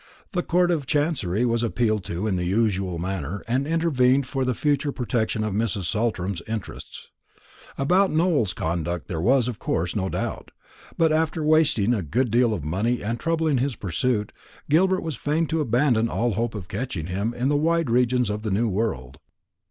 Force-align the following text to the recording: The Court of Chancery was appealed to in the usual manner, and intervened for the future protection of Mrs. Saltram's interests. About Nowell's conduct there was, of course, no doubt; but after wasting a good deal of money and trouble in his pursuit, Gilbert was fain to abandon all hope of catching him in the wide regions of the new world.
The 0.31 0.41
Court 0.41 0.71
of 0.71 0.87
Chancery 0.87 1.45
was 1.45 1.61
appealed 1.61 2.03
to 2.05 2.25
in 2.25 2.35
the 2.35 2.43
usual 2.45 2.97
manner, 2.97 3.43
and 3.47 3.67
intervened 3.67 4.25
for 4.25 4.43
the 4.43 4.55
future 4.55 4.91
protection 4.91 5.43
of 5.43 5.53
Mrs. 5.53 5.83
Saltram's 5.83 6.41
interests. 6.47 7.09
About 7.77 8.09
Nowell's 8.09 8.53
conduct 8.55 9.07
there 9.09 9.21
was, 9.21 9.47
of 9.47 9.59
course, 9.59 9.95
no 9.95 10.09
doubt; 10.09 10.49
but 10.97 11.11
after 11.13 11.43
wasting 11.43 11.93
a 11.93 12.01
good 12.01 12.31
deal 12.31 12.51
of 12.51 12.63
money 12.63 13.03
and 13.03 13.19
trouble 13.19 13.45
in 13.45 13.59
his 13.59 13.75
pursuit, 13.75 14.31
Gilbert 14.71 15.01
was 15.01 15.17
fain 15.17 15.45
to 15.45 15.61
abandon 15.61 16.09
all 16.09 16.31
hope 16.31 16.55
of 16.55 16.67
catching 16.67 17.05
him 17.05 17.31
in 17.35 17.47
the 17.49 17.55
wide 17.55 17.91
regions 17.91 18.31
of 18.31 18.41
the 18.41 18.49
new 18.49 18.69
world. 18.69 19.19